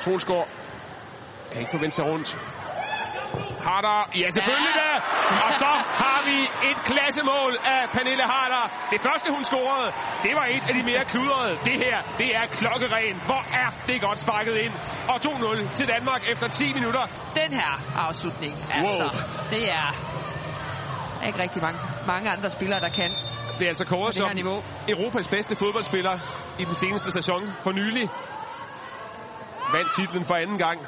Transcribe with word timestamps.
Trolsgaard 0.00 0.48
kan 1.50 1.60
ikke 1.60 1.72
få 1.74 1.78
vendt 1.78 1.94
sig 1.94 2.04
rundt. 2.04 2.28
Harder, 3.68 3.98
ja 4.22 4.28
selvfølgelig 4.36 4.74
da! 4.82 4.90
Og 5.46 5.52
så 5.62 5.70
har 6.02 6.20
vi 6.28 6.38
et 6.70 6.78
klassemål 6.90 7.52
af 7.76 7.82
Pernille 7.94 8.26
Harder. 8.32 8.64
Det 8.92 9.00
første 9.06 9.26
hun 9.36 9.44
scorede, 9.44 9.88
det 10.26 10.32
var 10.38 10.46
et 10.56 10.64
af 10.68 10.74
de 10.78 10.82
mere 10.90 11.04
kludrede. 11.12 11.54
Det 11.68 11.76
her, 11.84 11.96
det 12.18 12.28
er 12.36 12.44
klokkeren. 12.60 13.14
Hvor 13.30 13.42
er 13.62 13.68
det 13.88 14.00
godt 14.00 14.18
sparket 14.18 14.56
ind. 14.64 14.72
Og 15.12 15.16
2-0 15.16 15.74
til 15.78 15.88
Danmark 15.88 16.22
efter 16.32 16.48
10 16.48 16.74
minutter. 16.74 17.04
Den 17.42 17.52
her 17.60 17.72
afslutning, 18.06 18.52
altså, 18.74 19.04
wow. 19.04 19.20
det 19.50 19.64
er 19.80 19.88
ikke 21.26 21.38
rigtig 21.42 21.62
mange, 21.62 21.80
mange 22.06 22.30
andre 22.30 22.50
spillere, 22.50 22.80
der 22.80 22.88
kan. 22.88 23.10
Det 23.58 23.64
er 23.64 23.68
altså 23.68 23.86
kåret 23.86 24.14
som 24.14 24.30
niveau. 24.34 24.62
Europas 24.88 25.28
bedste 25.28 25.56
fodboldspiller 25.56 26.18
i 26.58 26.64
den 26.64 26.74
seneste 26.74 27.10
sæson 27.12 27.42
for 27.64 27.72
nylig. 27.72 28.10
Vandt 29.72 29.92
titlen 29.92 30.24
for 30.24 30.34
anden 30.34 30.58
gang. 30.58 30.80